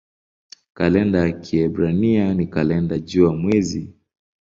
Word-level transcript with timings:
Kalenda 0.73 1.19
ya 1.25 1.31
Kiebrania 1.31 2.33
ni 2.33 2.47
kalenda 2.47 2.99
jua-mwezi. 2.99 3.93